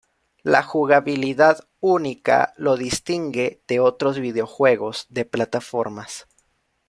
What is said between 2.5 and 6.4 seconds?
lo distingue de otros videojuegos de plataformas.